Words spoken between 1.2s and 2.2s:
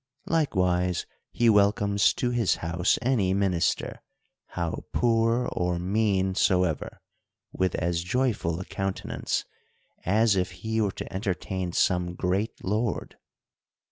he welcomes